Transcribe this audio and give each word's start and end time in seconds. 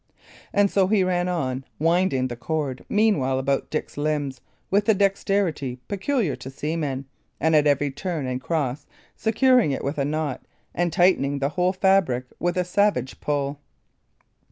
And 0.51 0.71
so 0.71 0.87
he 0.87 1.03
ran 1.03 1.27
on, 1.27 1.63
winding 1.77 2.27
the 2.27 2.35
cord 2.35 2.83
meanwhile 2.89 3.37
about 3.37 3.69
Dick's 3.69 3.97
limbs 3.97 4.41
with 4.71 4.85
the 4.85 4.95
dexterity 4.95 5.77
peculiar 5.87 6.35
to 6.37 6.49
seamen, 6.49 7.05
and 7.39 7.55
at 7.55 7.67
every 7.67 7.91
turn 7.91 8.25
and 8.25 8.41
cross 8.41 8.87
securing 9.15 9.69
it 9.71 9.83
with 9.83 9.99
a 9.99 10.05
knot, 10.05 10.41
and 10.73 10.91
tightening 10.91 11.37
the 11.37 11.49
whole 11.49 11.71
fabric 11.71 12.25
with 12.39 12.57
a 12.57 12.65
savage 12.65 13.19
pull. 13.21 13.59